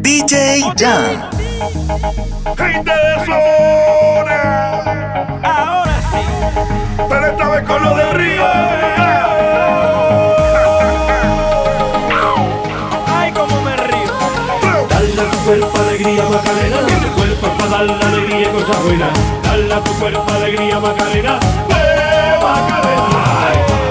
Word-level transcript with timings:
DJ 0.00 0.62
Jan. 0.76 1.30
Gente 2.56 2.90
de 2.90 3.26
zona. 3.26 4.40
Ahora 5.42 5.96
sí. 6.12 6.22
Pero 7.08 7.26
esta 7.26 7.48
vez 7.48 7.62
con 7.66 7.84
lo 7.84 7.96
de 7.96 8.12
Río. 8.12 8.46
Ay, 13.06 13.32
como 13.32 13.60
me 13.62 13.76
río. 13.76 14.12
Dale 14.88 15.20
a 15.20 15.30
tu 15.30 15.38
cuerpo 15.38 15.78
alegría, 15.78 16.22
Macarena. 16.24 16.76
Tu 16.86 17.08
cuerpo 17.14 17.46
para 17.58 17.70
dar 17.70 17.84
la 17.84 18.08
alegría 18.08 18.48
y 18.48 18.52
cosas 18.52 18.82
buenas. 18.84 19.10
Dale 19.42 19.74
a 19.74 19.80
tu 19.84 19.92
cuerpo 19.94 20.32
alegría, 20.32 20.80
Macarena. 20.80 21.38
¡Eh, 21.70 22.38
Macarena! 22.42 23.85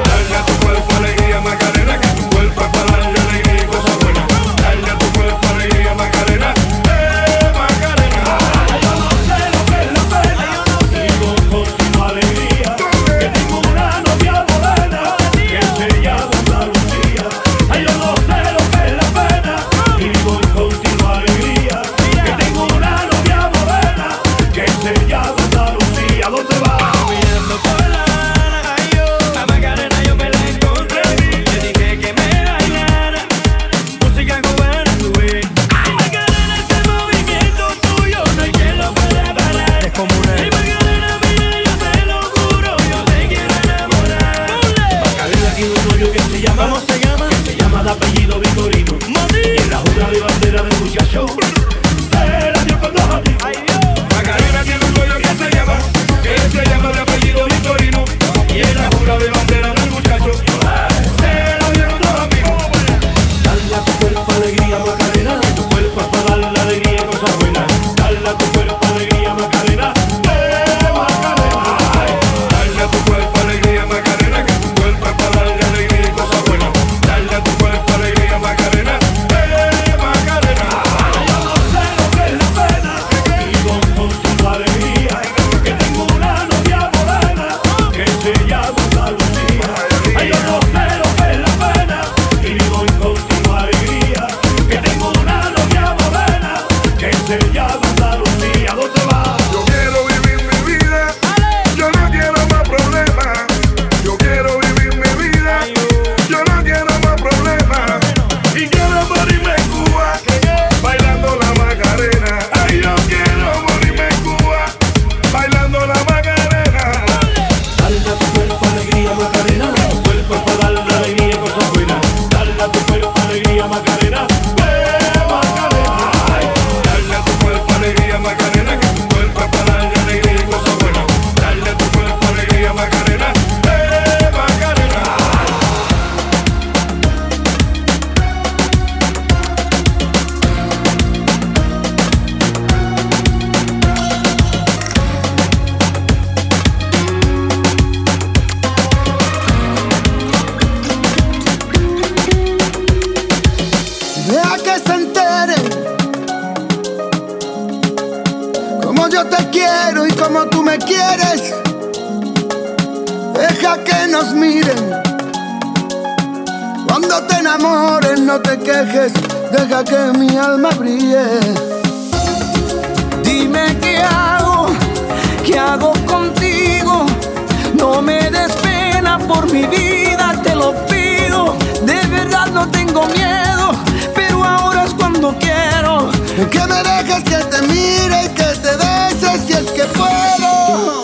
miedo, 183.08 183.72
pero 184.14 184.44
ahora 184.44 184.86
es 184.86 184.94
cuando 184.94 185.36
quiero. 185.40 186.10
Que 186.50 186.60
me 186.68 186.84
dejes 186.84 187.24
que 187.24 187.38
te 187.46 187.62
mire 187.68 188.26
y 188.26 188.30
que 188.30 188.44
te 188.44 188.76
beses 188.76 189.42
si 189.48 189.54
es 189.54 189.72
que 189.72 189.84
puedo. 189.86 191.04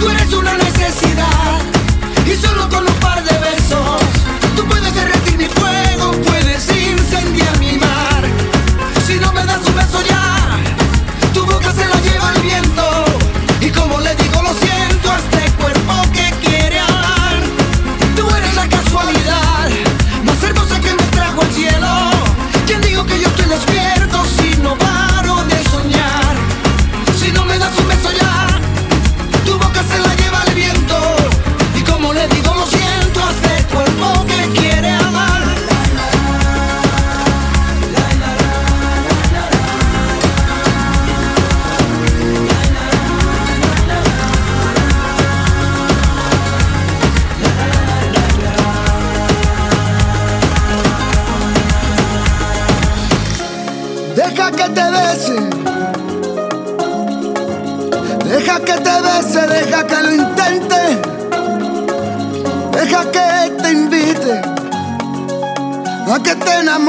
Tú 0.00 0.10
eres 0.10 0.32
una 0.32 0.54
necesidad 0.56 1.60
y 2.26 2.36
solo 2.36 2.68
con 2.68 2.86
un 2.86 2.94
par 2.94 3.22
de 3.22 3.38
besos. 3.38 3.99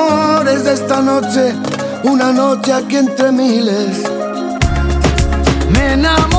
amores 0.09 0.63
de 0.63 0.73
esta 0.73 1.01
noche, 1.01 1.53
una 2.03 2.31
noche 2.31 2.73
aquí 2.73 2.97
entre 2.97 3.31
miles. 3.31 4.03
Me 5.73 5.93
enamoré 5.93 6.30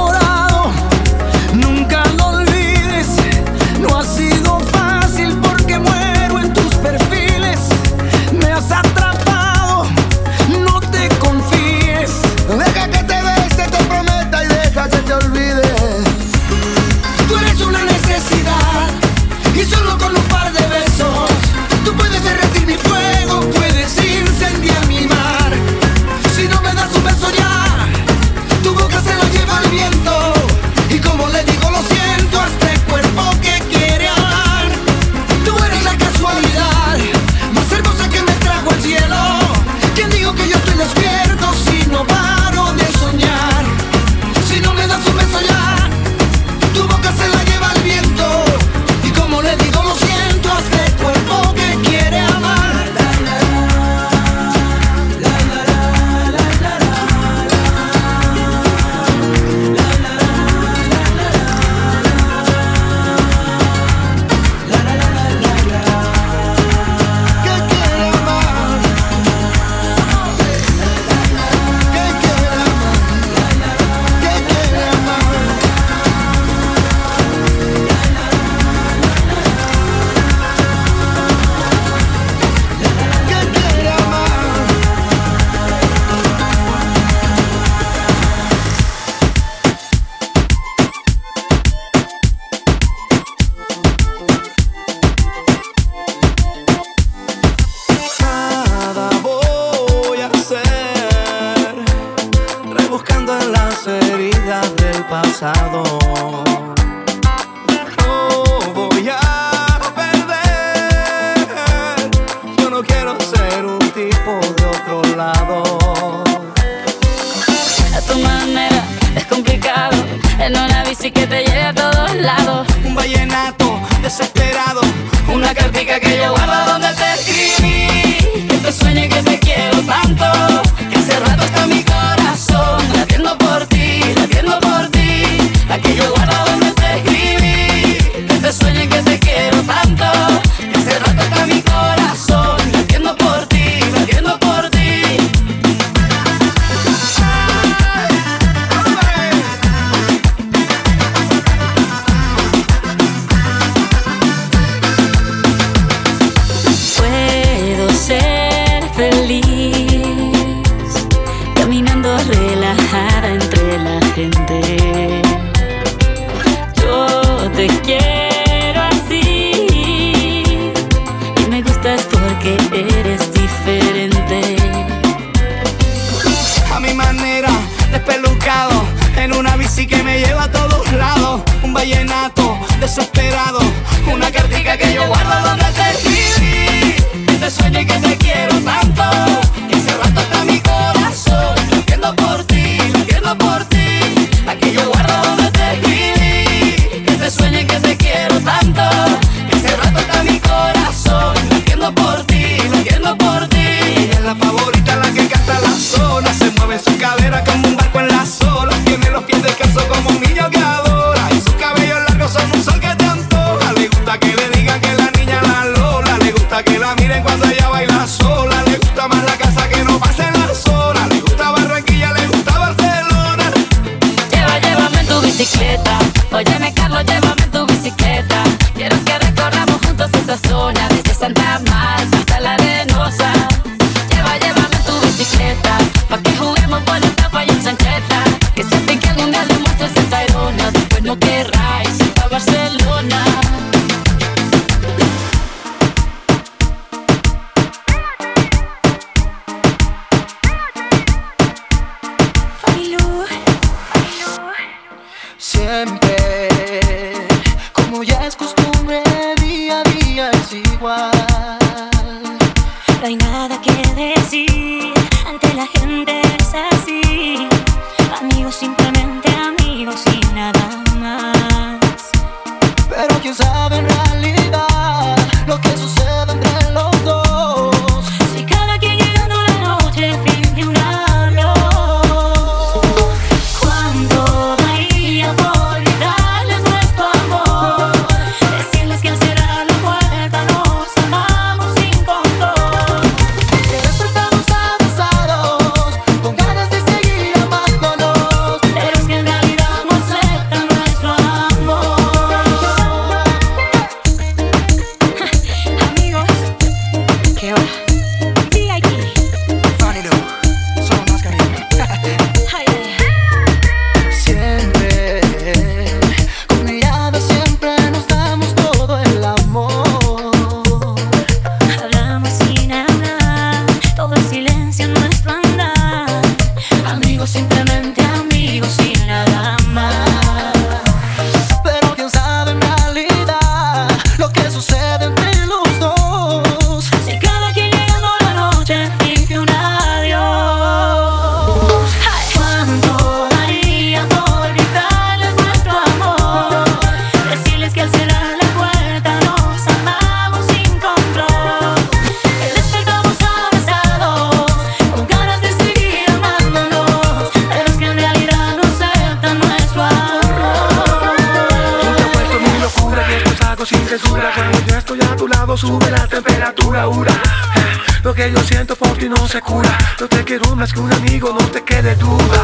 se. 369.41 369.79
Yo 369.99 370.09
te 370.09 370.23
quiero 370.25 370.55
más 370.57 370.73
que 370.73 370.81
un 370.81 370.93
amigo, 370.93 371.33
no 371.33 371.47
te 371.47 371.63
quede 371.65 371.95
duda. 371.95 372.43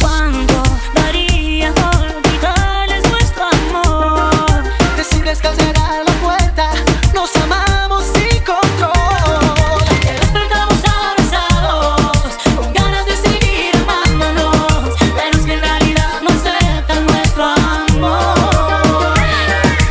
¿Cuándo 0.00 0.62
daría 0.92 1.70
olvidarles 1.70 3.08
nuestro 3.08 3.44
amor? 3.44 4.64
Decirles 4.96 5.38
que 5.40 5.46
al 5.46 5.56
llegar 5.56 6.04
la 6.04 6.12
puerta 6.14 6.70
nos 7.14 7.34
amamos 7.36 8.04
sin 8.14 8.42
control. 8.42 9.84
Que 10.00 10.12
despertamos 10.12 10.80
abrazados, 10.84 12.32
con 12.56 12.72
ganas 12.72 13.06
de 13.06 13.16
seguir 13.16 13.76
amándonos. 13.76 14.96
Pero 14.98 15.38
es 15.38 15.44
que 15.44 15.54
en 15.54 15.60
realidad 15.60 16.20
no 16.22 16.30
se 16.30 16.48
acepta 16.48 17.00
nuestro 17.00 17.44
amor. 17.44 19.14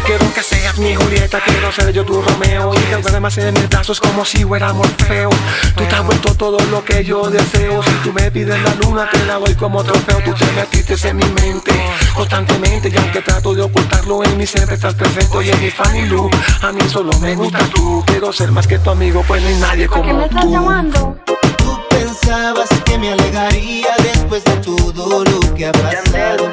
Quiero 0.06 0.34
que 0.34 0.44
seas 0.44 0.78
mi 0.78 0.94
Julieta, 0.94 1.40
quiero 1.40 1.72
ser 1.72 1.94
yo 1.94 2.04
tu 2.04 2.22
Romeo. 2.22 2.74
Y 2.74 2.80
que 2.80 3.20
más 3.20 3.38
en 3.38 3.54
mis 3.54 3.70
brazos 3.70 4.02
como 4.02 4.26
si 4.26 4.44
fuera 4.44 4.74
Morfeo 4.74 5.30
todo 6.44 6.60
lo 6.72 6.84
que 6.84 7.06
yo 7.06 7.30
deseo. 7.30 7.82
Si 7.82 7.92
tú 8.04 8.12
me 8.12 8.30
pides 8.30 8.62
la 8.62 8.76
luna 8.76 9.08
te 9.10 9.26
la 9.26 9.36
doy 9.36 9.56
como 9.56 9.82
trofeo. 9.82 10.20
Tú 10.26 10.34
te 10.34 10.46
metiste 10.52 11.08
en 11.08 11.16
mi 11.16 11.26
mente 11.42 11.72
constantemente. 12.14 12.90
Y 12.90 12.98
aunque 12.98 13.22
trato 13.22 13.54
de 13.56 13.62
ocultarlo 13.62 14.26
en 14.26 14.36
mí 14.36 14.46
siempre 14.46 14.76
estás 14.76 14.94
presente 14.96 15.42
Y 15.42 15.52
en 15.52 15.62
mi 15.62 15.70
fan 15.70 15.96
y 15.96 16.06
luz, 16.06 16.30
a 16.62 16.74
mí 16.74 16.82
solo 16.90 17.18
me 17.20 17.34
gusta 17.36 17.60
tú. 17.74 18.04
Quiero 18.06 18.34
ser 18.34 18.52
más 18.52 18.68
que 18.68 18.78
tu 18.78 18.90
amigo 18.90 19.24
pues 19.26 19.42
no 19.42 19.48
hay 19.48 19.56
nadie 19.56 19.88
como 19.88 20.02
tú 20.02 20.10
¿Por 20.10 20.12
qué 20.12 20.20
me 20.20 20.26
estás 20.26 20.52
llamando? 20.52 21.23
pensabas 22.34 22.70
que 22.86 22.98
me 22.98 23.12
alejaría 23.12 23.96
después 24.02 24.44
de 24.44 24.56
todo 24.58 25.24
lo 25.24 25.54
que 25.54 25.68
ha 25.68 25.72
pasado. 25.72 26.50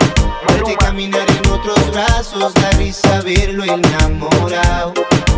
Verte 0.47 0.77
caminar 0.77 1.27
en 1.31 1.51
otros 1.51 1.91
brazos, 1.91 2.53
la 2.61 2.71
risa 2.73 3.23
verlo 3.23 3.65
enamorado. 3.65 4.93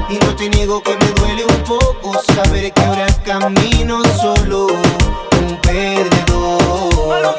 Y 0.08 0.14
no 0.14 0.34
te 0.34 0.48
niego 0.48 0.82
que 0.82 0.96
me 0.96 1.06
duele 1.12 1.44
un 1.44 1.62
poco 1.62 2.20
saber 2.34 2.72
que 2.72 2.82
ahora 2.82 3.06
camino 3.24 4.02
solo 4.20 4.66
un 4.66 5.56
perdedor. 5.60 7.36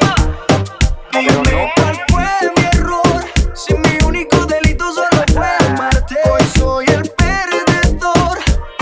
Dime 1.12 1.72
cuál 1.76 2.00
fue 2.08 2.52
mi 2.56 2.64
error, 2.72 3.24
si 3.54 3.74
mi 3.74 3.98
único 4.06 4.46
delito 4.46 4.92
solo 4.94 5.24
fue 5.34 5.46
amarte. 5.68 6.16
Hoy 6.30 6.42
soy 6.58 6.86
el 6.86 7.10
perdedor 7.10 8.38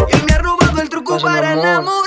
y 0.08 0.14
él 0.14 0.22
me 0.26 0.32
ha 0.34 0.38
robado 0.38 0.80
el 0.80 0.88
truco 0.88 1.18
para 1.18 1.54
enamorar. 1.54 2.01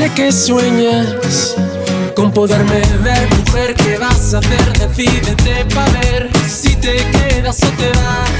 Sé 0.00 0.08
que 0.14 0.32
sueñas 0.32 1.54
con 2.16 2.32
poderme 2.32 2.80
ver, 3.02 3.28
mujer, 3.36 3.74
¿qué 3.74 3.98
vas 3.98 4.32
a 4.32 4.38
hacer? 4.38 4.78
Decídete 4.78 5.66
para 5.74 5.92
ver 6.00 6.30
si 6.48 6.74
te 6.76 6.96
quedas 7.10 7.62
o 7.62 7.68
te 7.72 7.90
vas. 7.90 8.39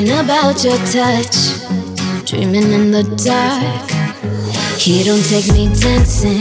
Thinking 0.00 0.18
about 0.18 0.64
your 0.64 0.78
touch, 0.88 1.60
dreaming 2.24 2.72
in 2.72 2.90
the 2.90 3.02
dark. 3.20 3.90
He 4.80 5.04
don't 5.04 5.22
take 5.28 5.52
me 5.52 5.68
dancing, 5.76 6.40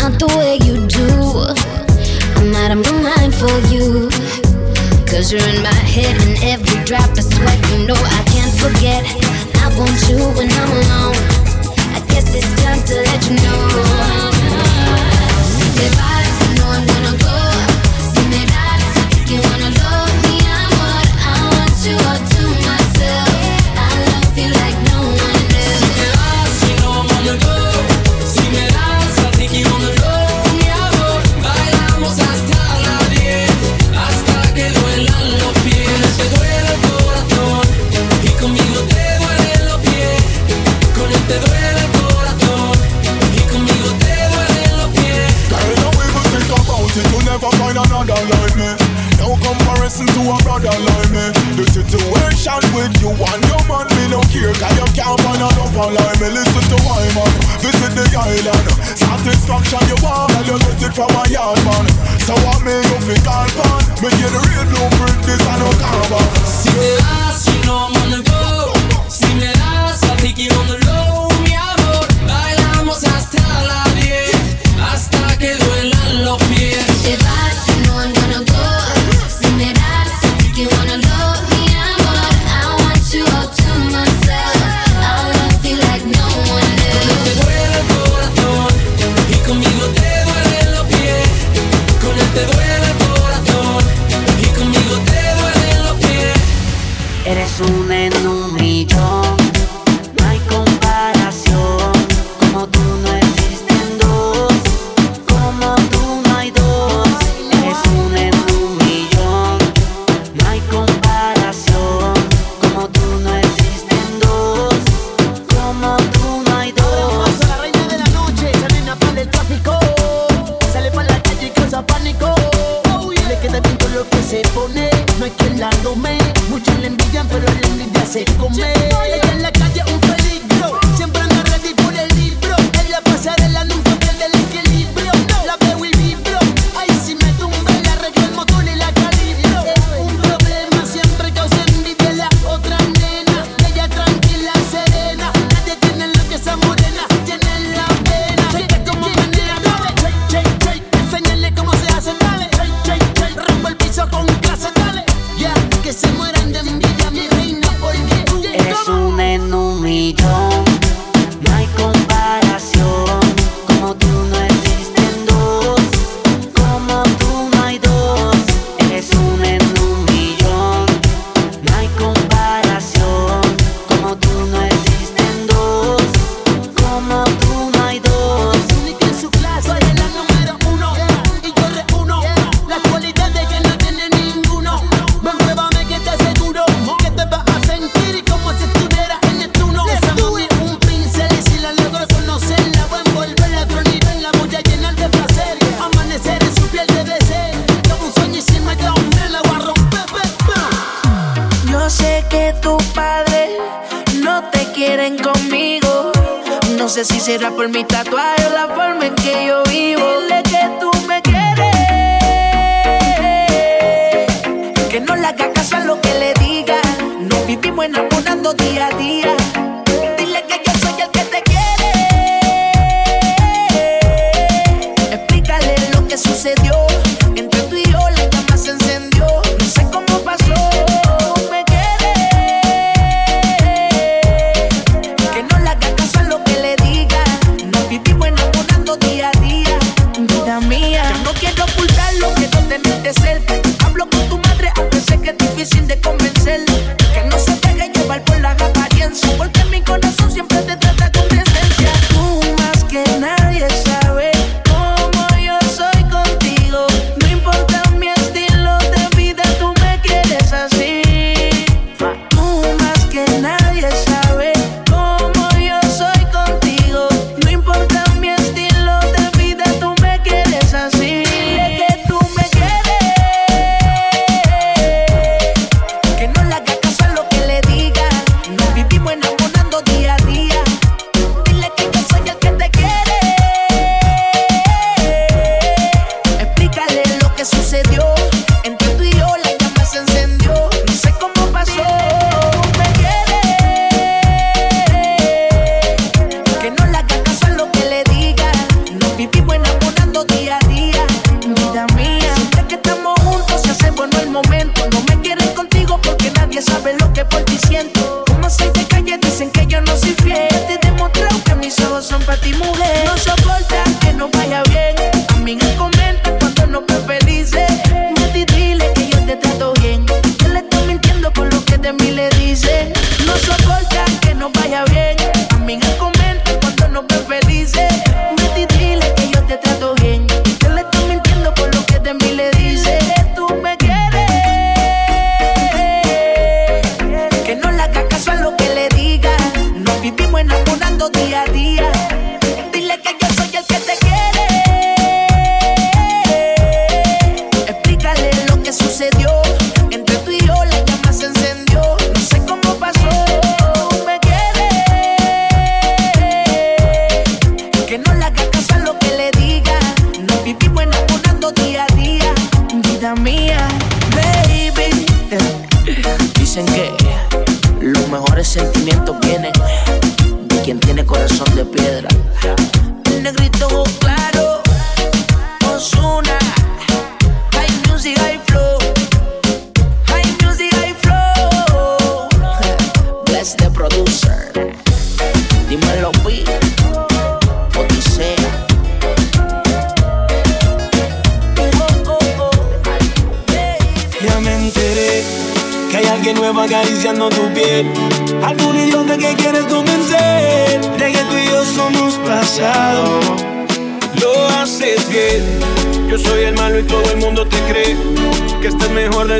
not 0.00 0.16
the 0.16 0.26
way 0.38 0.56
you 0.64 0.80
do. 0.88 1.04
I'm 2.40 2.56
out 2.56 2.72
of 2.72 2.80
my 2.80 3.12
mind 3.12 3.34
for 3.34 3.52
you. 3.68 4.08
Cause 5.04 5.30
you're 5.30 5.46
in 5.52 5.62
my 5.62 5.80
head, 5.84 6.16
and 6.24 6.38
every 6.44 6.82
drop 6.86 7.10
of 7.10 7.24
sweat, 7.24 7.60
you 7.72 7.86
know 7.86 7.94
I 7.94 8.24
can't 8.32 8.56
forget. 8.56 9.04
I 9.60 9.68
want 9.76 9.92
you 10.08 10.16
when 10.32 10.48
I'm 10.48 10.72
alone. 10.80 11.16
I 11.92 12.00
guess 12.08 12.34
it's 12.34 12.48
time 12.64 12.80
to 12.86 12.94
let 13.02 13.28
you 13.28 13.36
know. 13.44 14.26
situation 51.90 52.62
with 52.74 52.92
you 53.00 53.10
and 53.14 53.42
your 53.46 53.62
man. 53.70 53.86
Me 53.94 54.04
no 54.10 54.20
care 54.30 54.52
cause 54.54 54.74
you 54.74 54.86
can't 54.94 55.18
find 55.22 55.42
a 55.42 55.48
love 55.54 55.76
like 55.76 56.18
me 56.20 56.28
Listen 56.34 56.64
to 56.70 56.78
my 56.82 57.02
man, 57.14 57.32
visit 57.62 57.92
the 57.94 58.04
island. 58.16 58.66
Satisfaction 58.96 59.82
you 59.88 59.98
want, 60.02 60.32
well 60.32 60.44
you 60.46 60.58
get 60.58 60.82
it 60.82 60.92
from 60.94 61.10
my 61.14 61.24
yard 61.30 61.58
man. 61.64 61.86
So 62.26 62.34
what 62.42 62.62
me 62.62 62.74
you 62.74 62.98
think 63.06 63.26
I'll 63.26 63.48
find? 63.54 63.84
Me 64.02 64.08
get 64.10 64.30
the 64.34 64.40
real 64.50 64.66
blueprint, 64.70 65.18
this 65.24 65.42
I 65.46 65.54
no 65.62 65.70
carbon. 65.78 66.26
See, 66.46 66.98
I 66.98 67.30
you 67.46 67.66
know. 67.66 67.90
man. 67.94 68.05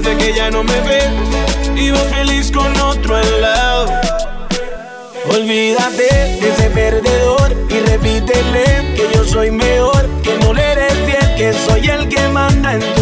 desde 0.01 0.17
que 0.19 0.35
ya 0.35 0.51
no 0.51 0.63
me 0.63 0.79
ve. 0.83 1.01
Vivo 1.75 1.97
feliz 2.15 2.53
con 2.53 2.79
otro 2.81 3.17
al 3.17 3.41
lado. 3.41 3.87
Olvídate 5.31 6.05
de 6.41 6.49
ese 6.51 6.71
perdedor 6.71 7.55
y 7.71 7.81
repítele 7.81 8.95
que 8.95 9.09
yo 9.15 9.25
soy 9.25 9.51
mejor, 9.51 10.07
que 10.23 10.37
no 10.39 10.53
le 10.53 10.63
eres 10.73 10.93
fiel, 11.07 11.35
que 11.37 11.53
soy 11.53 11.89
el 11.89 12.09
que 12.09 12.29
manda 12.29 12.75
en 12.75 12.96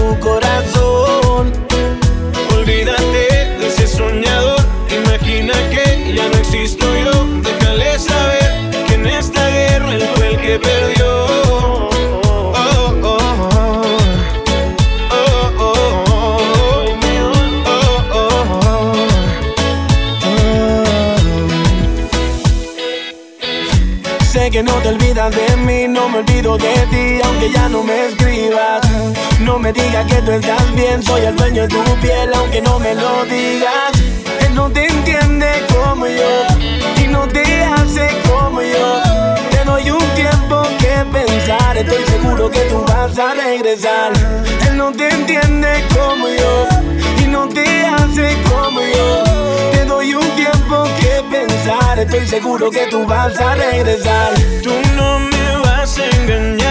no 24.64 24.72
te 24.80 24.88
olvidas 24.88 25.34
de 25.34 25.56
mí, 25.58 25.86
no 25.88 26.08
me 26.08 26.18
olvido 26.18 26.56
de 26.56 26.74
ti, 26.90 27.20
aunque 27.24 27.50
ya 27.52 27.68
no 27.68 27.82
me 27.82 28.06
escribas. 28.06 28.80
No 29.40 29.58
me 29.58 29.72
digas 29.72 30.06
que 30.06 30.22
tú 30.22 30.32
estás 30.32 30.74
bien, 30.74 31.02
soy 31.02 31.22
el 31.22 31.36
dueño 31.36 31.62
de 31.62 31.68
tu 31.68 31.82
piel, 32.00 32.30
aunque 32.34 32.60
no 32.62 32.78
me 32.78 32.94
lo 32.94 33.24
digas. 33.24 33.92
Él 34.40 34.54
no 34.54 34.70
te 34.70 34.86
entiende 34.86 35.46
como 35.72 36.06
yo, 36.06 36.46
y 37.02 37.06
no 37.08 37.26
te 37.28 37.64
hace 37.64 38.08
como 38.28 38.62
yo. 38.62 39.02
Te 39.50 39.64
doy 39.64 39.90
un 39.90 40.06
tiempo 40.14 40.62
que 40.78 41.04
pensar, 41.12 41.76
estoy 41.76 42.04
seguro 42.04 42.50
que 42.50 42.60
tú 42.70 42.84
vas 42.86 43.18
a 43.18 43.34
regresar. 43.34 44.12
Él 44.68 44.76
no 44.76 44.92
te 44.92 45.08
entiende 45.08 45.84
como 45.94 46.28
yo, 46.28 46.68
y 47.22 47.26
no 47.26 47.48
te 47.48 47.86
hace 47.86 48.36
como 48.50 48.80
yo. 48.80 49.24
Te 49.72 49.84
doy 49.84 50.14
un 50.14 50.28
tiempo 50.30 50.84
que 51.00 51.22
pensar, 51.30 51.98
estoy 51.98 52.26
seguro 52.26 52.70
que 52.70 52.86
tú 52.86 53.06
vas 53.06 53.38
a 53.40 53.54
regresar. 53.54 54.32
Tú 54.62 54.72
no 54.96 55.18
me 55.18 55.56
vas 55.64 55.98
a 55.98 56.06
engañar, 56.16 56.63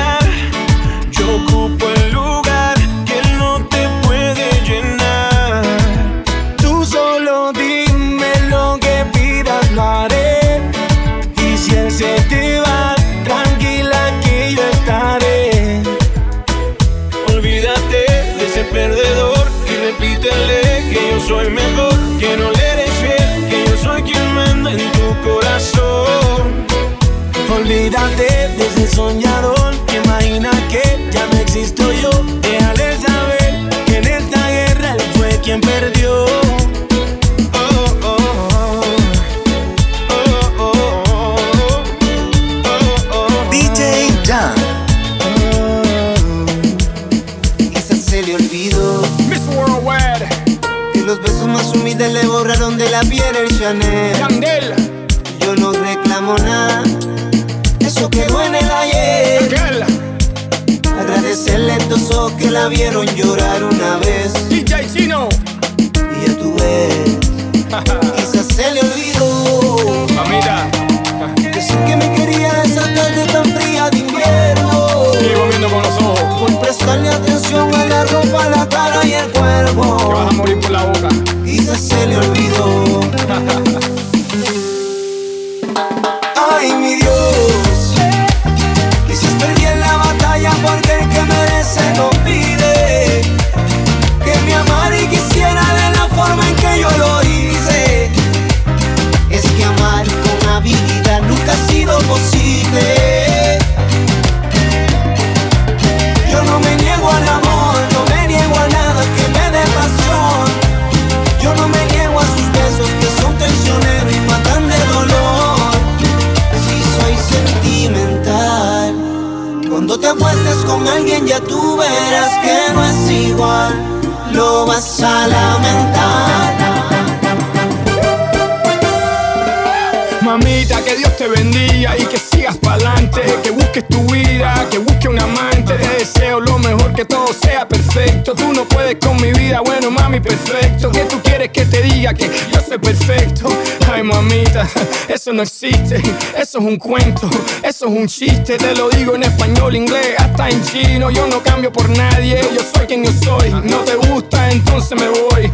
perfecto. 140.23 140.91
Que 140.91 141.01
tú 141.01 141.21
quieres 141.21 141.49
que 141.49 141.65
te 141.65 141.81
diga 141.81 142.13
que 142.13 142.29
yo 142.51 142.59
soy 142.67 142.77
perfecto. 142.77 143.49
Ay, 143.91 144.03
mamita, 144.03 144.67
eso 145.07 145.33
no 145.33 145.43
existe. 145.43 145.97
Eso 146.37 146.59
es 146.59 146.65
un 146.65 146.77
cuento, 146.77 147.29
eso 147.63 147.85
es 147.87 147.91
un 147.91 148.07
chiste. 148.07 148.57
Te 148.57 148.75
lo 148.75 148.89
digo 148.89 149.15
en 149.15 149.23
español, 149.23 149.75
inglés, 149.75 150.15
hasta 150.17 150.49
en 150.49 150.63
chino. 150.63 151.09
Yo 151.11 151.27
no 151.27 151.41
cambio 151.43 151.71
por 151.71 151.89
nadie, 151.89 152.39
yo 152.55 152.61
soy 152.73 152.87
quien 152.87 153.03
yo 153.03 153.11
soy. 153.23 153.49
No 153.51 153.79
te 153.79 153.95
gusta, 153.95 154.49
entonces 154.49 154.99
me 154.99 155.07
voy. 155.07 155.51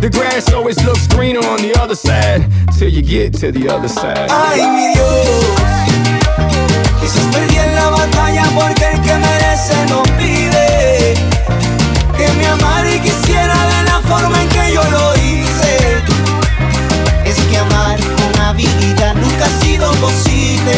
The 0.00 0.08
grass 0.08 0.52
always 0.52 0.82
looks 0.84 1.06
greener 1.06 1.44
on 1.46 1.58
the 1.58 1.72
other 1.80 1.94
side 1.94 2.44
till 2.76 2.88
you 2.88 3.02
get 3.02 3.32
to 3.40 3.52
the 3.52 3.68
other 3.68 3.88
side. 3.88 4.28
Ay, 4.28 4.60
mi 4.68 4.92
Dios. 4.94 5.44
Quizás 7.00 7.24
perdí 7.32 7.56
en 7.56 7.74
la 7.76 7.88
batalla 7.90 8.44
porque 8.54 8.84
el 8.84 9.00
que 9.00 9.14
merece 9.14 9.74
no 9.88 10.02
pide. 10.18 11.14
Que 12.16 12.32
me 12.32 12.46
amara 12.48 12.92
y 12.92 12.98
quisiera 12.98 13.54
de 13.54 13.91
forma 14.12 14.42
en 14.42 14.48
que 14.48 14.72
yo 14.74 14.82
lo 14.96 15.14
hice. 15.16 15.74
Es 17.24 17.36
que 17.48 17.56
amar 17.58 17.98
con 18.18 18.32
habilidad 18.42 19.14
nunca 19.14 19.44
ha 19.46 19.64
sido 19.64 19.90
posible. 20.06 20.76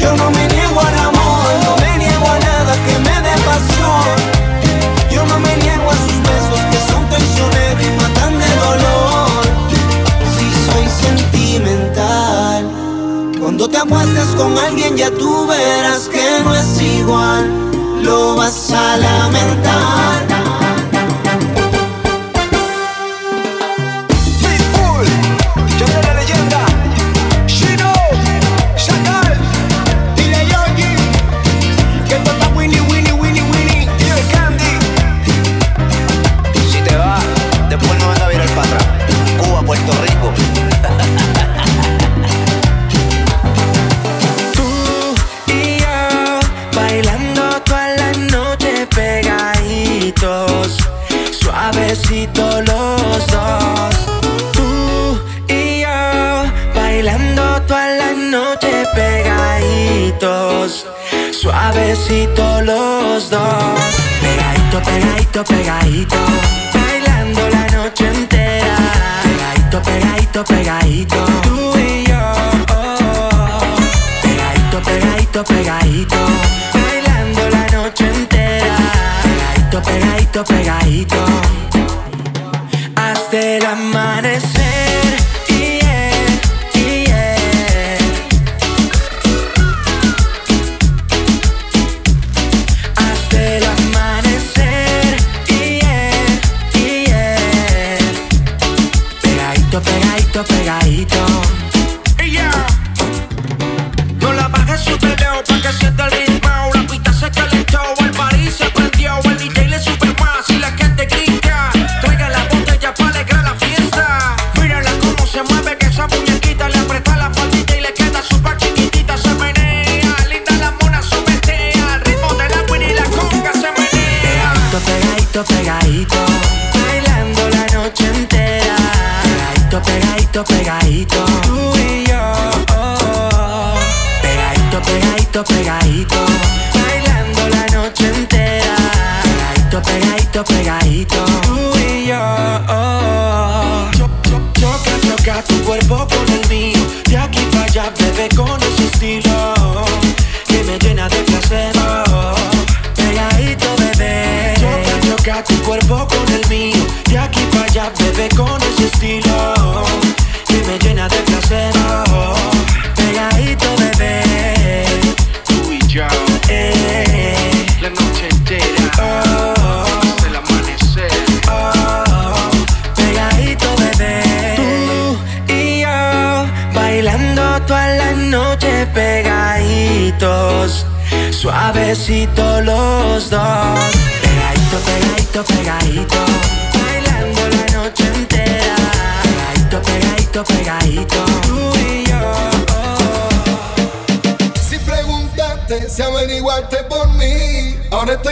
Yo 0.00 0.16
no 0.16 0.30
me 0.30 0.46
niego 0.54 0.80
al 0.80 0.98
amor, 1.08 1.48
no 1.66 1.72
me 1.82 1.92
niego 2.02 2.26
a 2.36 2.38
nada 2.38 2.72
que 2.86 2.94
me 3.06 3.16
dé 3.26 3.34
pasión. 3.50 4.14
Yo 5.14 5.26
no 5.26 5.36
me 5.40 5.56
niego 5.56 5.86
a 5.94 5.96
sus 6.04 6.18
besos 6.28 6.60
que 6.70 6.80
son 6.90 7.02
traicioneros 7.10 7.84
y 7.88 7.90
matan 8.02 8.32
de 8.42 8.50
dolor. 8.66 9.42
Si 10.34 10.46
soy 10.66 10.86
sentimental, 11.04 12.62
cuando 13.40 13.68
te 13.68 13.78
acuestes 13.78 14.28
con 14.36 14.56
alguien 14.56 14.96
ya 14.96 15.10
tú 15.10 15.46
verás 15.46 16.08
que 16.14 16.26
no 16.44 16.54
es 16.54 16.80
igual. 16.80 17.69
Lo 18.02 18.34
vas 18.36 18.72
a 18.72 18.96
lamentar. 18.96 20.29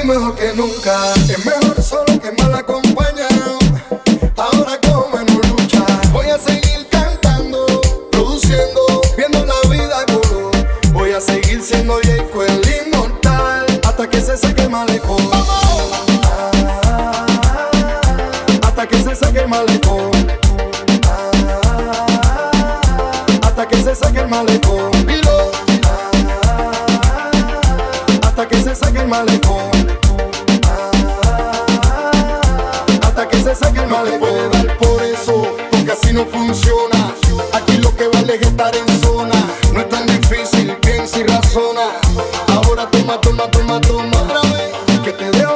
Mejor 0.08 0.34
que 0.34 0.52
nunca. 0.54 0.67
te 45.18 45.47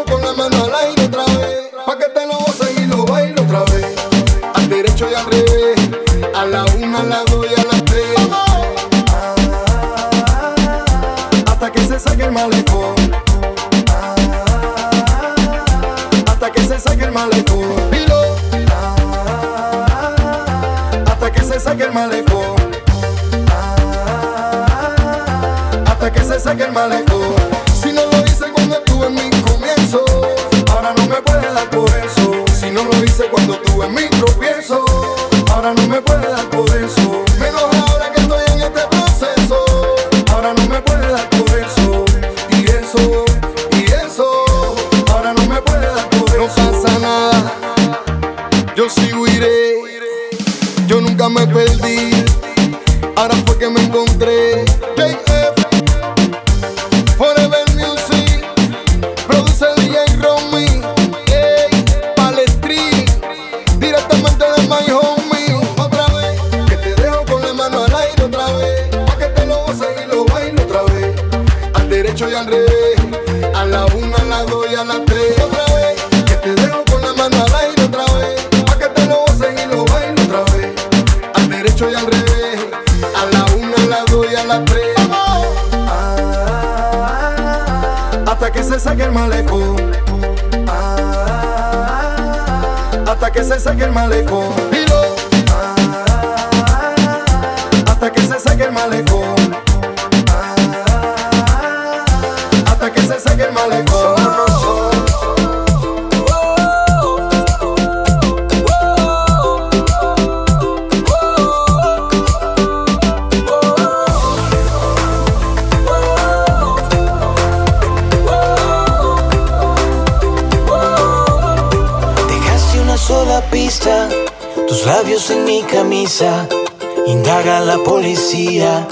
indaga 127.06 127.60
la 127.60 127.78
policía 127.78 128.86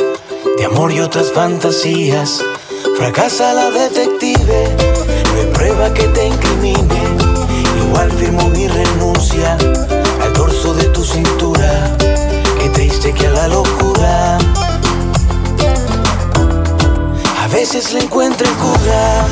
de 0.56 0.64
amor 0.64 0.90
y 0.92 1.00
otras 1.00 1.30
fantasías. 1.30 2.42
Fracasa 2.96 3.52
la 3.52 3.70
detective, 3.70 4.76
no 5.34 5.40
hay 5.40 5.46
prueba 5.52 5.92
que 5.92 6.04
te 6.04 6.28
incrimine. 6.28 7.00
Igual 7.86 8.10
firmo 8.12 8.48
mi 8.48 8.66
renuncia 8.66 9.58
al 10.22 10.32
dorso 10.32 10.72
de 10.72 10.84
tu 10.84 11.04
cintura. 11.04 11.96
Qué 12.58 12.70
triste 12.70 13.12
que 13.12 13.26
a 13.26 13.30
la 13.30 13.48
locura 13.48 14.38
a 17.42 17.48
veces 17.48 17.92
le 17.92 18.00
encuentro 18.00 18.46
en 18.46 18.54
cura. 18.54 19.26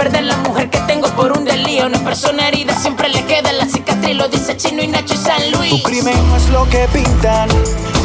perder 0.00 0.24
la 0.24 0.36
mujer 0.38 0.70
que 0.70 0.78
tengo 0.86 1.08
por 1.08 1.30
un 1.36 1.44
delío. 1.44 1.84
Una 1.84 1.98
persona 1.98 2.48
herida 2.48 2.74
siempre 2.74 3.10
le 3.10 3.22
queda 3.26 3.52
la 3.52 3.66
cicatriz, 3.66 4.16
lo 4.16 4.28
dice 4.28 4.56
Chino 4.56 4.82
y 4.82 4.86
Nacho 4.86 5.12
y 5.12 5.18
San 5.18 5.52
Luis. 5.52 5.70
Tu 5.72 5.82
crimen 5.82 6.16
no 6.26 6.36
es 6.36 6.48
lo 6.48 6.66
que 6.70 6.88
pintan, 6.90 7.50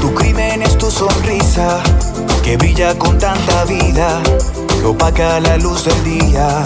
tu 0.02 0.14
crimen 0.14 0.62
es 0.62 0.78
tu 0.78 0.92
sonrisa, 0.92 1.82
que 2.44 2.58
brilla 2.58 3.00
con 3.00 3.18
tanta 3.18 3.64
vida, 3.64 4.22
lo 4.82 4.92
opaca 4.92 5.40
la 5.40 5.56
luz 5.56 5.86
del 5.86 6.04
día. 6.04 6.62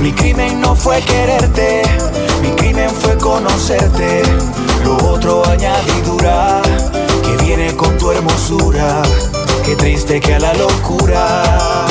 Mi 0.00 0.10
crimen 0.10 0.60
no 0.60 0.74
fue 0.74 1.00
quererte, 1.02 1.82
mi 2.42 2.50
crimen 2.56 2.90
fue 2.90 3.16
conocerte, 3.16 4.22
lo 4.82 4.96
otro 5.08 5.46
añadidura, 5.46 6.60
que 7.22 7.44
viene 7.44 7.76
con 7.76 7.96
tu 7.96 8.10
hermosura. 8.10 9.02
Qué 9.64 9.76
triste 9.76 10.18
que 10.18 10.34
a 10.34 10.40
la 10.40 10.52
locura 10.54 11.86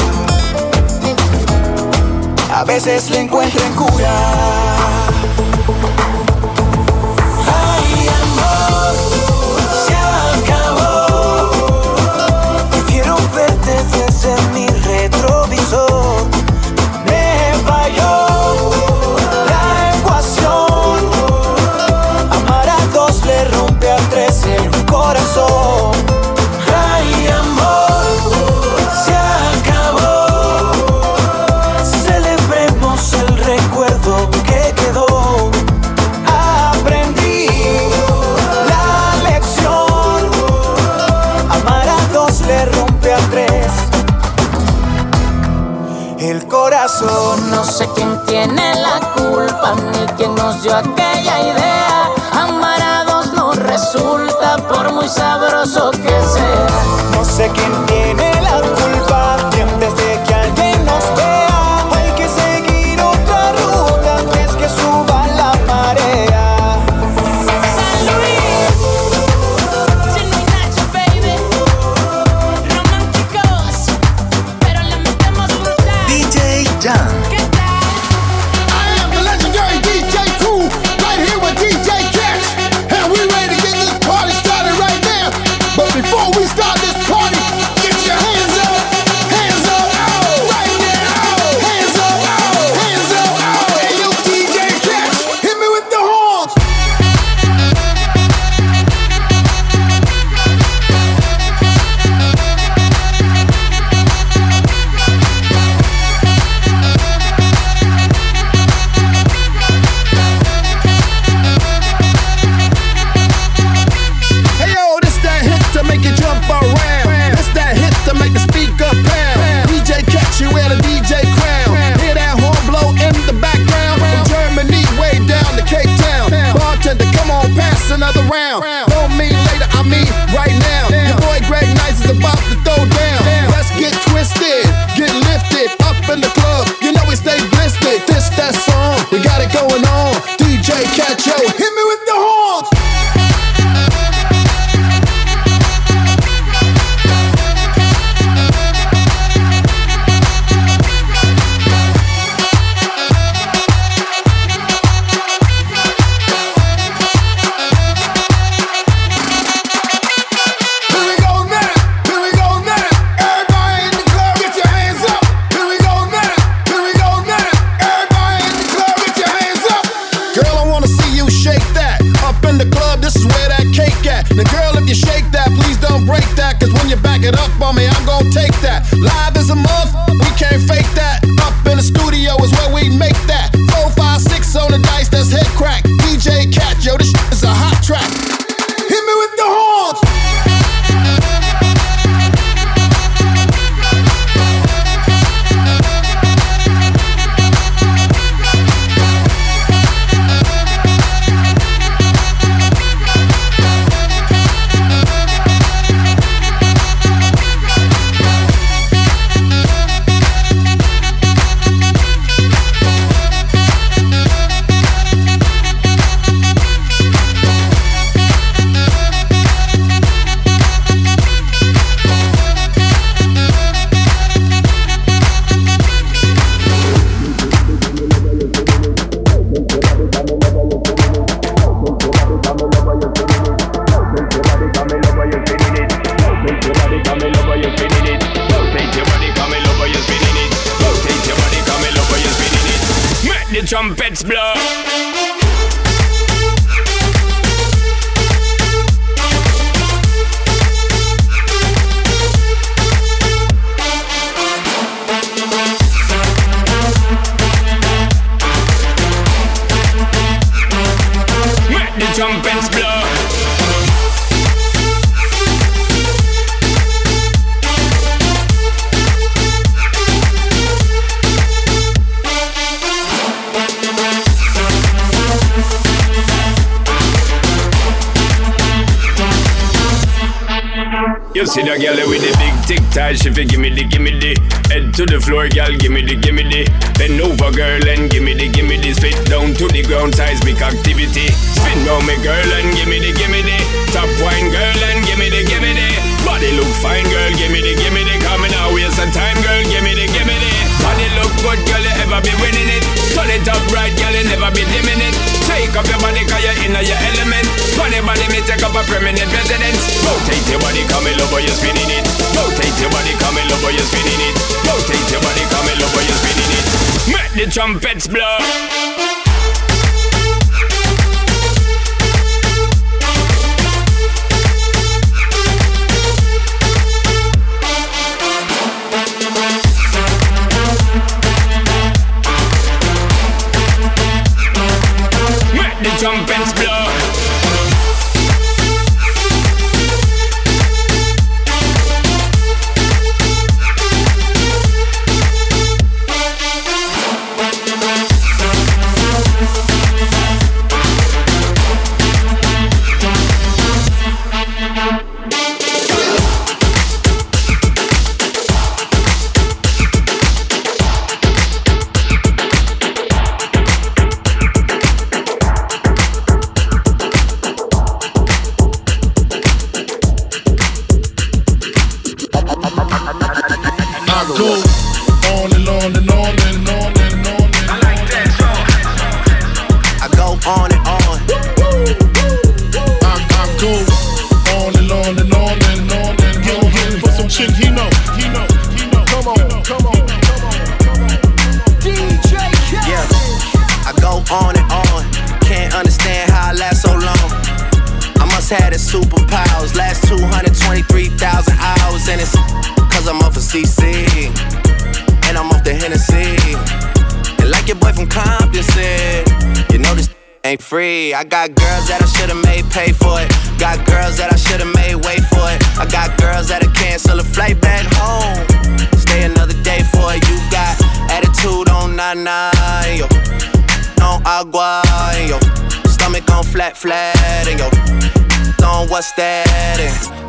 a 2.64 2.66
veces 2.66 3.10
le 3.10 3.20
encuentren 3.20 3.74
cura. 3.74 4.63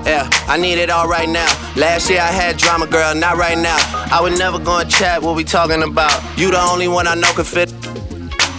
Yeah, 0.07 0.29
I 0.47 0.59
need 0.59 0.79
it 0.79 0.91
all 0.91 1.09
right 1.09 1.29
now. 1.29 1.47
Last 1.77 2.11
year 2.11 2.21
I 2.21 2.31
had 2.31 2.59
drama, 2.59 2.87
girl, 2.87 3.15
not 3.15 3.37
right 3.39 3.57
now. 3.57 3.79
I 4.13 4.21
would 4.21 4.39
never 4.39 4.59
go 4.59 4.79
and 4.79 4.91
chat 4.91 5.23
what 5.23 5.35
we 5.35 5.45
talking 5.45 5.83
about. 5.83 6.39
You 6.39 6.51
the 6.51 6.61
only 6.61 6.89
one 6.89 7.07
I 7.07 7.15
know 7.15 7.33
can 7.33 7.45
fit. 7.45 7.73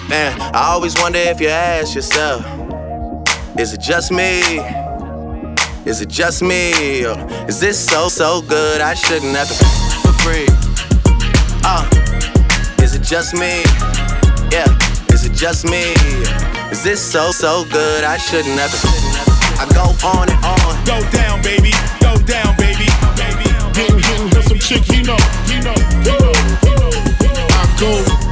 Man, 0.09 0.39
I 0.41 0.69
always 0.71 0.95
wonder 0.99 1.19
if 1.19 1.39
you 1.39 1.49
ask 1.49 1.93
yourself, 1.93 2.43
is 3.59 3.73
it 3.73 3.81
just 3.81 4.11
me? 4.11 4.41
Is 5.85 6.01
it 6.01 6.09
just 6.09 6.41
me? 6.41 7.05
Or 7.05 7.15
is 7.47 7.59
this 7.59 7.77
so, 7.83 8.07
so 8.09 8.41
good 8.41 8.81
I 8.81 8.95
shouldn't 8.95 9.35
have 9.35 9.47
to 9.47 9.65
for 10.01 10.13
free? 10.23 10.47
Uh, 11.63 11.87
is 12.83 12.95
it 12.95 13.03
just 13.03 13.35
me? 13.35 13.61
Yeah, 14.51 14.65
is 15.13 15.25
it 15.25 15.33
just 15.33 15.63
me? 15.65 15.93
Is 16.71 16.83
this 16.83 16.99
so, 16.99 17.31
so 17.31 17.65
good 17.71 18.03
I 18.03 18.17
shouldn't 18.17 18.59
have 18.59 18.71
to. 18.71 19.44
I 19.57 19.65
go 19.73 19.95
on 20.07 20.29
and 20.29 20.43
on. 20.43 20.85
Go 20.85 20.99
down, 21.11 21.41
baby. 21.41 21.71
Go 22.01 22.15
down, 22.25 22.55
baby. 22.57 22.87
Baby, 23.15 24.01
getting, 24.01 24.41
some 24.43 24.59
chick, 24.59 24.87
you 24.89 25.03
know, 25.03 25.17
you 25.47 25.61
know, 25.61 25.75
you 26.03 26.17
know, 26.19 26.33
you 26.63 26.75
know, 26.75 26.91
you 27.21 27.31
know. 27.33 27.47
I 27.49 27.77
go. 27.79 28.24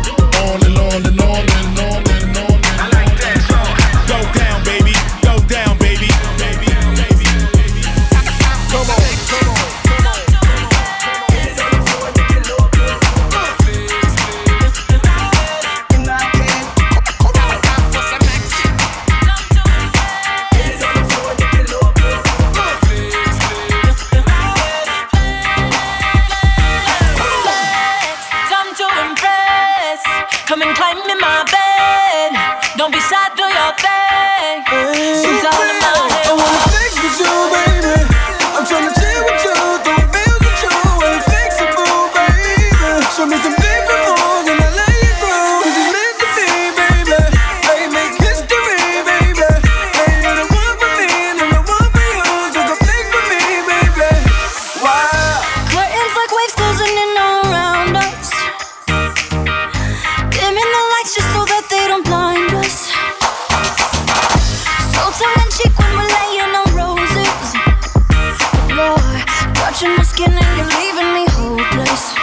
touching 69.74 69.96
my 69.96 70.04
skin 70.04 70.32
and 70.32 70.58
you're 70.58 70.68
leaving 70.78 71.14
me 71.16 71.26
hopeless. 71.32 72.14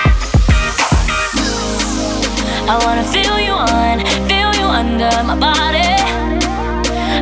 I 2.69 2.79
wanna 2.85 3.03
feel 3.03 3.41
you 3.41 3.55
on, 3.55 3.99
feel 4.29 4.55
you 4.55 4.67
under 4.67 5.11
my 5.25 5.35
body. 5.35 5.91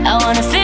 I 0.04 0.18
wanna 0.22 0.42
feel 0.42 0.57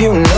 you 0.00 0.12
know. 0.12 0.37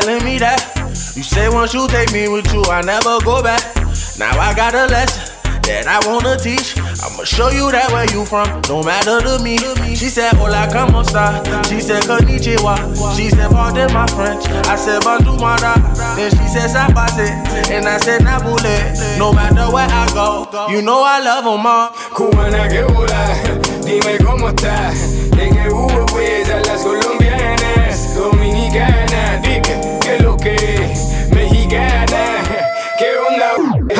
Telling 0.00 0.24
me 0.24 0.38
that. 0.38 0.58
You 1.14 1.22
say 1.22 1.48
once 1.48 1.72
you 1.72 1.86
take 1.86 2.10
me 2.12 2.26
with 2.26 2.52
you, 2.52 2.62
I 2.66 2.82
never 2.82 3.20
go 3.22 3.42
back. 3.42 3.62
Now 4.18 4.34
I 4.40 4.50
got 4.54 4.74
a 4.74 4.86
lesson 4.90 5.22
that 5.70 5.86
I 5.86 6.02
wanna 6.02 6.34
teach. 6.34 6.74
I'ma 6.98 7.22
show 7.22 7.50
you 7.54 7.70
that 7.70 7.92
where 7.94 8.08
you 8.10 8.26
from, 8.26 8.48
no 8.66 8.82
matter 8.82 9.22
to 9.22 9.38
me. 9.38 9.56
She 9.94 10.10
said, 10.10 10.34
Hola, 10.34 10.66
como 10.66 11.00
esta? 11.00 11.38
She 11.70 11.78
said, 11.80 12.02
Konnichiwa. 12.10 12.74
She 13.16 13.30
said, 13.30 13.50
Pardon 13.50 13.92
my 13.94 14.06
French. 14.18 14.42
I 14.66 14.74
said, 14.74 14.98
Bonjour, 15.06 15.38
mara. 15.38 15.78
Then 16.18 16.30
she 16.30 16.46
said, 16.50 16.74
Sapase. 16.74 17.30
And 17.70 17.86
I 17.86 17.98
said, 17.98 18.22
Nabule. 18.22 19.18
No 19.18 19.32
matter 19.32 19.70
where 19.70 19.86
I 19.86 20.10
go, 20.12 20.50
you 20.70 20.82
know 20.82 21.04
I 21.06 21.22
love 21.22 21.44
them 21.44 21.66
all. 21.66 21.90
Cubana 22.10 22.66
que 22.68 22.82
hola, 22.82 23.22
dime 23.86 24.18
cómo 24.18 24.48
estás. 24.50 25.30
¿De 25.30 25.50
qué 25.50 25.70
hubo 25.70 26.04
pues 26.06 26.48
las 26.48 26.82
colombianas? 26.82 28.14
Dominicana, 28.14 29.03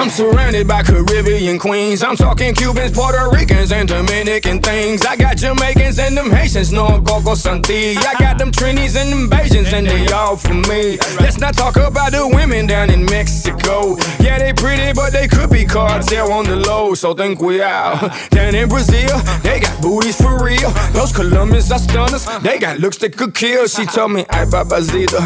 I'm 0.05 0.11
surrounded 0.11 0.69
by 0.69 0.83
Caribbean 0.83 1.59
queens. 1.59 2.03
I'm 2.03 2.15
talking 2.15 2.55
Cubans, 2.55 2.93
Puerto 2.93 3.31
Ricans, 3.33 3.73
and 3.73 3.89
Dominican 3.89 4.61
things. 4.61 5.03
I 5.07 5.17
got 5.17 5.39
Jamaicans 5.39 5.99
and 5.99 6.15
them 6.15 6.31
Haitians, 6.31 6.73
no 6.73 7.01
Gogo 7.01 7.35
Santi. 7.35 7.97
I 7.97 8.13
got 8.19 8.37
them 8.37 8.51
Trinis 8.51 9.01
and 9.01 9.11
them 9.11 9.31
Bajans, 9.31 9.73
and 9.73 9.87
they 9.87 10.07
all 10.09 10.37
for 10.37 10.53
me. 10.53 10.99
Let's 11.19 11.39
not 11.39 11.55
talk 11.55 11.77
about 11.77 12.13
the 12.13 12.29
women 12.29 12.67
down 12.67 12.91
in 12.91 13.07
Mexico. 13.07 13.97
Yeah, 14.21 14.37
they 14.37 14.53
pretty, 14.53 14.93
but 14.93 15.15
they 15.15 15.27
could 15.27 15.49
be 15.49 15.65
cartel 15.65 16.33
on 16.33 16.45
the 16.45 16.57
low, 16.57 16.93
so 16.93 17.15
think 17.15 17.41
we 17.41 17.63
out. 17.63 18.13
Down 18.29 18.55
in 18.55 18.69
Brazil, 18.69 19.19
they 19.43 19.59
got 19.59 19.81
booties 19.81 20.21
for 20.21 20.45
real. 20.45 20.71
Those 20.93 21.13
Colombians 21.13 21.73
are 21.73 21.79
stunners, 21.79 22.27
they 22.43 22.59
got 22.59 22.79
looks 22.79 22.99
that 22.99 23.17
could 23.17 23.35
kill. 23.35 23.67
She 23.69 23.87
told 23.87 24.13
me, 24.13 24.27
ay 24.29 24.45
babacito, 24.45 25.19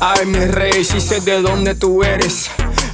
ay 0.00 0.24
mi 0.24 0.44
rey. 0.44 0.82
She 0.82 0.98
said, 0.98 1.24
de 1.24 1.40
donde 1.40 1.78
tú 1.78 2.04
eres. 2.04 2.50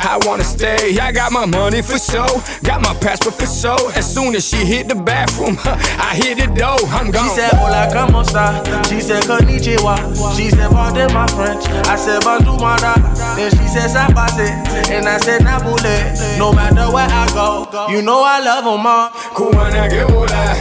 I 0.07 0.19
wanna 0.27 0.45
stay. 0.45 0.99
I 0.99 1.13
got 1.13 1.33
my 1.33 1.47
money 1.47 1.81
for 1.81 1.99
show, 1.99 2.27
got 2.63 2.83
my 2.83 2.95
passport 3.01 3.37
for 3.37 3.47
show. 3.47 3.77
As 3.97 4.05
soon 4.05 4.35
as 4.35 4.47
she 4.47 4.59
hit 4.59 4.89
the 4.89 4.95
bathroom, 4.95 5.57
I 5.65 6.15
hit 6.15 6.39
the 6.39 6.47
door. 6.55 6.77
I'm 6.93 7.11
gone. 7.11 7.29
She 7.31 7.41
said, 7.41 7.53
Hola, 7.55 7.89
como 7.91 8.21
esta? 8.21 8.63
She 8.89 9.01
said, 9.01 9.23
Konnichiwa. 9.25 9.97
She 10.37 10.51
said, 10.51 10.71
Pardon 10.71 11.13
my 11.13 11.27
French. 11.29 11.65
I 11.89 11.97
said, 11.97 12.23
Bonjour, 12.23 12.59
mara. 12.59 12.95
Then 13.37 13.51
she 13.51 13.67
said, 13.67 13.89
Sapase. 13.91 14.49
And 14.91 15.09
I 15.09 15.19
said, 15.19 15.41
Nabule. 15.43 16.39
No 16.39 16.53
matter 16.53 16.93
where 16.93 17.09
I 17.09 17.27
go, 17.33 17.89
you 17.89 18.03
know 18.03 18.23
I 18.23 18.41
love 18.41 18.65
them 18.65 18.87
all. 18.87 19.09
Cubana 19.35 19.89
que 19.89 20.05
hola, 20.05 20.55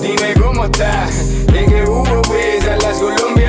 dime 0.00 0.34
cómo 0.34 0.66
estás. 0.66 1.46
Que 1.50 1.84
hubo 1.84 2.22
pues 2.22 2.64
a 2.66 2.76
las 2.78 2.98
colombianas, 2.98 3.39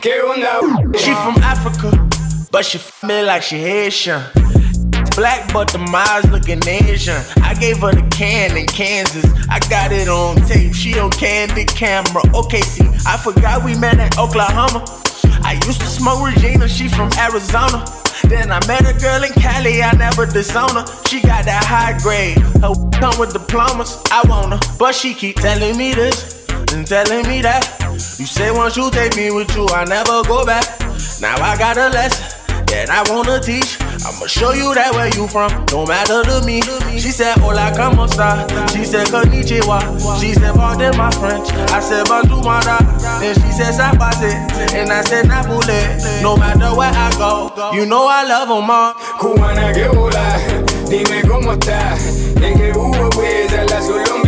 She 0.00 1.12
from 1.12 1.42
Africa, 1.42 1.90
but 2.52 2.64
she 2.64 2.78
f 2.78 3.02
me 3.02 3.24
like 3.24 3.42
she 3.42 3.58
Haitian. 3.58 4.22
Black, 5.16 5.52
but 5.52 5.66
the 5.72 5.80
eyes 5.92 6.30
looking 6.30 6.60
Asian. 6.68 7.20
I 7.42 7.54
gave 7.54 7.78
her 7.78 7.90
the 7.90 8.06
can 8.08 8.56
in 8.56 8.66
Kansas. 8.66 9.24
I 9.50 9.58
got 9.68 9.90
it 9.90 10.06
on 10.06 10.36
tape. 10.46 10.72
She 10.72 11.00
on 11.00 11.10
candid 11.10 11.66
camera. 11.66 12.22
Okay, 12.32 12.60
see, 12.60 12.86
I 13.04 13.16
forgot 13.16 13.64
we 13.64 13.76
met 13.76 13.98
in 13.98 14.10
Oklahoma. 14.16 14.84
I 15.42 15.58
used 15.66 15.80
to 15.80 15.86
smoke 15.86 16.24
Regina. 16.24 16.68
She 16.68 16.86
from 16.86 17.10
Arizona. 17.18 17.84
Then 18.28 18.52
I 18.52 18.64
met 18.68 18.86
a 18.86 18.96
girl 19.00 19.24
in 19.24 19.32
Cali. 19.32 19.82
I 19.82 19.90
never 19.96 20.26
disown 20.26 20.70
her. 20.76 20.86
She 21.08 21.20
got 21.22 21.44
that 21.46 21.64
high 21.64 21.98
grade. 21.98 22.38
Her 22.62 22.72
come 23.00 23.18
with 23.18 23.32
diplomas. 23.32 24.00
I 24.12 24.22
want 24.28 24.52
her, 24.52 24.76
but 24.78 24.94
she 24.94 25.12
keep 25.12 25.36
telling 25.36 25.76
me 25.76 25.92
this 25.92 26.37
and 26.72 26.86
telling 26.86 27.26
me 27.28 27.42
that. 27.42 27.64
You 28.18 28.26
say 28.26 28.50
once 28.50 28.76
you 28.76 28.90
take 28.90 29.16
me 29.16 29.30
with 29.30 29.54
you, 29.56 29.66
I 29.68 29.84
never 29.84 30.22
go 30.24 30.44
back. 30.44 30.64
Now 31.20 31.34
I 31.42 31.56
got 31.56 31.76
a 31.76 31.88
lesson 31.88 32.24
that 32.66 32.90
I 32.90 33.02
wanna 33.10 33.40
teach. 33.40 33.78
I'ma 34.06 34.26
show 34.26 34.52
you 34.52 34.74
that 34.74 34.94
where 34.94 35.10
you 35.16 35.26
from, 35.26 35.50
no 35.72 35.84
matter 35.86 36.22
to 36.22 36.46
me. 36.46 36.62
She 36.98 37.10
said, 37.10 37.36
Hola, 37.38 37.72
como 37.74 38.04
esta? 38.04 38.46
She 38.70 38.84
said, 38.84 39.08
Konnichiwa. 39.08 40.20
She 40.20 40.34
said, 40.34 40.54
Pardon 40.54 40.96
my 40.96 41.10
French. 41.18 41.50
I 41.74 41.80
said, 41.80 42.06
Bonjour, 42.06 42.42
mara. 42.42 42.78
Then 43.18 43.34
she 43.34 43.50
said, 43.50 43.74
Sapase. 43.74 44.30
And 44.74 44.92
I 44.92 45.02
said, 45.02 45.26
Nabule. 45.26 46.22
No 46.22 46.36
matter 46.36 46.74
where 46.76 46.92
I 46.92 47.10
go, 47.18 47.72
you 47.74 47.86
know 47.86 48.06
I 48.06 48.24
love 48.24 48.48
them 48.48 48.70
all. 48.70 48.94
Cubana 49.18 49.72
que 49.72 49.88
hola, 49.88 50.38
dime 50.88 51.22
cómo 51.22 51.52
estás. 51.54 52.34
De 52.34 52.54
que 52.54 52.72
hubo 52.78 53.10
pues 53.10 53.52
a 53.52 53.64
las 53.64 53.84
colombianas, 53.86 54.27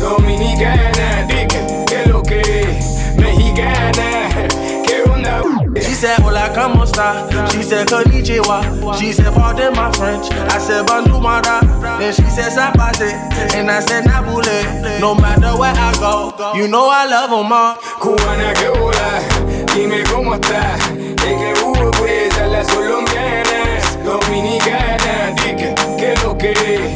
Dominicana, 0.00 1.26
diga 1.28 1.66
que 1.86 2.06
lo 2.08 2.22
que 2.22 2.80
mexicana. 3.16 4.48
¿Qué 4.86 5.02
onda? 5.10 5.42
She 5.76 5.94
said, 5.94 6.18
hola, 6.24 6.50
¿cómo 6.54 6.84
está? 6.84 7.28
She 7.52 7.62
said, 7.62 7.86
konnichiwa. 7.86 8.98
She 8.98 9.12
said, 9.12 9.32
pardon 9.34 9.74
my 9.74 9.92
French. 9.92 10.30
I 10.32 10.58
said, 10.58 10.86
bonjour, 10.86 11.20
madame. 11.20 11.68
Then 11.98 12.12
she 12.14 12.22
said, 12.30 12.50
sabate. 12.50 13.12
And 13.54 13.70
I 13.70 13.80
said, 13.80 14.04
nabule. 14.04 15.00
No 15.00 15.14
matter 15.14 15.54
where 15.58 15.74
I 15.76 15.92
go, 16.00 16.32
you 16.54 16.66
know 16.66 16.88
I 16.90 17.06
love 17.06 17.30
them 17.30 17.52
all. 17.52 17.76
Cubana, 18.00 18.54
que 18.54 18.68
hola, 18.68 19.20
dime 19.74 20.02
cómo 20.04 20.34
está. 20.34 20.76
Es 20.96 21.36
que 21.36 21.54
hubo 21.62 21.90
pues 21.92 22.38
a 22.38 22.46
las 22.46 22.66
colombianas, 22.68 24.02
dominicanas. 24.02 25.36
Diga, 25.36 25.74
que 25.98 26.14
lo 26.24 26.38
que 26.38 26.90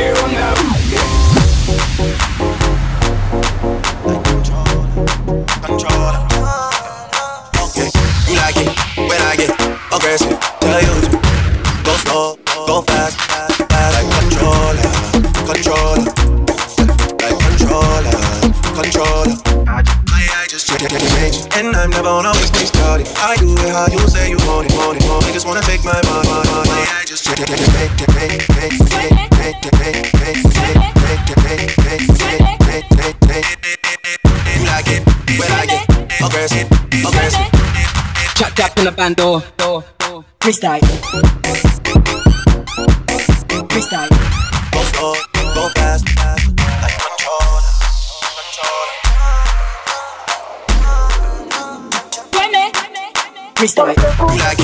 here 0.00 0.14
now. 0.32 0.79
in 38.80 38.86
the 38.86 38.92
band 38.92 39.16
door. 39.16 39.42
door, 39.58 39.84
door. 39.98 40.24
Freestyle. 40.40 40.80
Freestyle. 43.68 44.08
Go 44.72 44.82
slow, 44.82 45.14
go 45.54 45.68
fast, 45.76 46.08
fast 46.10 46.46
like 46.82 46.96
controller. 47.04 47.62
Controller. 48.40 49.00
Freestyle. 53.54 53.94
Freestyle. 53.94 54.59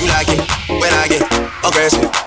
You 0.00 0.10
like 0.10 0.28
it 0.28 0.40
when 0.68 0.92
I 0.92 1.06
get 1.08 1.22
aggressive. 1.64 2.23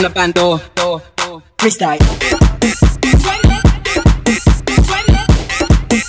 in 0.00 0.04
the 0.04 0.10
a 0.10 0.14
bando. 0.14 0.58
Freestyle. 1.58 1.98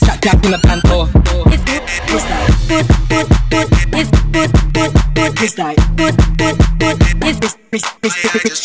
Jack 0.01 0.21
Jack 0.21 0.45
in 0.45 0.53
a 0.53 0.57
bando. 0.59 1.05
Freestyle. 2.07 2.47
Freestyle. 5.35 5.75
Freestyle. 8.01 8.60